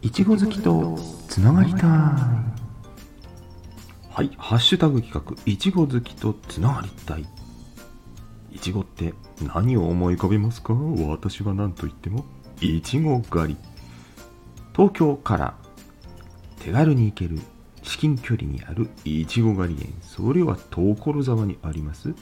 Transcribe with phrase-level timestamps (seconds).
[0.00, 0.96] いちご好きと
[1.28, 1.80] つながりたい。
[1.82, 2.44] は
[4.22, 7.26] いハッシュタグ企画いちご好きとつながりたい。
[8.52, 10.72] いちごって何を思い浮かべますか？
[10.74, 12.24] 私は何と言っても
[12.60, 13.56] いちご狩り。
[14.72, 15.56] 東京から
[16.60, 17.40] 手軽に行ける
[17.82, 19.92] 至近距離にあるいちご狩り園。
[20.02, 22.14] それは所沢にあります。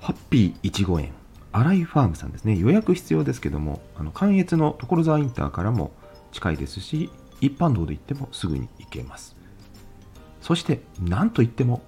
[0.00, 1.14] ハッピーいちご園。
[1.52, 2.58] 新井ファームさんですね。
[2.58, 5.92] 予約必要ですけどもあの関越の所沢インターからも
[6.36, 9.36] 近いですし一般道で行ってもすぐに行けます。
[10.40, 11.82] そして何といっても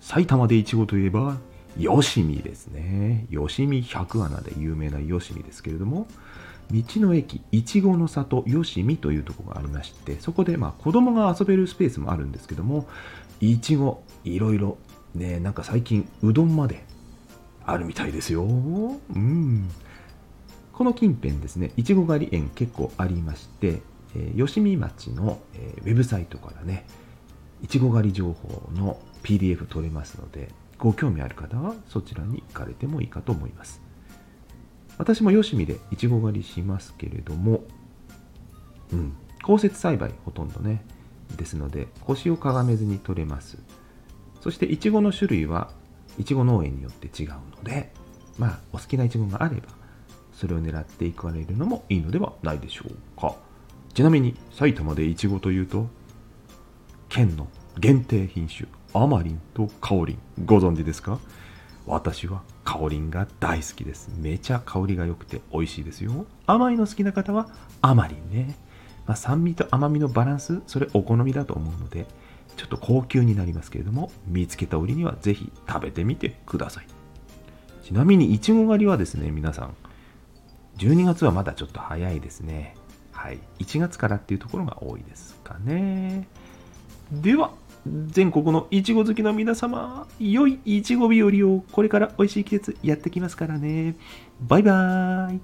[0.00, 1.36] 埼玉でいちごといえば
[1.78, 3.26] 吉見ですね。
[3.30, 6.06] 吉見百穴で有名な吉見ですけれども
[6.70, 12.86] 道の駅いちごの里吉見というところがありましてそこでまあ子供が遊べるスペースもあるんですけども
[13.40, 14.78] いちごいろいろ
[15.14, 16.84] ねなんか最近うどんまで
[17.66, 18.44] あるみたいですよ。
[18.44, 19.68] うん。
[20.80, 23.82] この近辺ですねいちご狩り園結構ありまして
[24.14, 26.84] えー、吉見町の、えー、ウェブサイトからね、
[27.62, 33.80] いちご狩り情報の PDF 取れますので、ご興味ある方はそちらに行かれてもいいかと思います。
[34.98, 37.62] 私も吉見でいちご狩りしますけれども、
[38.92, 40.84] うん、降雪栽培ほとんどね、
[41.36, 43.58] ですので、腰をかがめずに取れます。
[44.40, 45.70] そして、いちごの種類は
[46.18, 47.92] いちご農園によって違うので、
[48.38, 49.79] まあ、お好きないちごがあれば、
[50.40, 53.36] それを狙っていかれるのもいいのではないでしょうか。
[53.92, 55.86] ちなみに埼玉でいちごというと
[57.10, 57.46] 県の
[57.78, 61.18] 限定品種アマリンとカオリンご存知ですか？
[61.84, 64.10] 私はカオリンが大好きです。
[64.16, 66.24] めちゃ香りが良くて美味しいですよ。
[66.46, 67.50] 甘いの好きな方は
[67.82, 68.56] アマリンね、
[69.06, 72.06] まあ、酸味と甘みのバランスそれお好みだと思うので
[72.56, 76.86] ちょっと高級になりますけれども見つけた折にはぜひ食べてみてください。
[77.82, 79.74] ちなみにいちご狩りはですね皆さん
[80.78, 82.74] 12月はまだちょっと早いですね
[83.20, 86.26] はい、1月からっていうところが多いですかね。
[87.12, 87.52] では、
[88.06, 93.96] 全国のいちご好きの皆様、良いいちご日和をこれから美味しい季節やってきますからね。
[94.40, 95.40] バイバーイ。